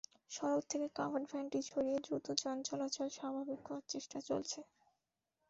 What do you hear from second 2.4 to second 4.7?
যান চলাচল স্বাভাবিক করার চেষ্টা চলছে।